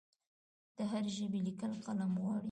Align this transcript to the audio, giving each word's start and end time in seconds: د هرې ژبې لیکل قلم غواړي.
د 0.77 0.77
هرې 0.91 1.11
ژبې 1.17 1.39
لیکل 1.47 1.71
قلم 1.85 2.11
غواړي. 2.21 2.39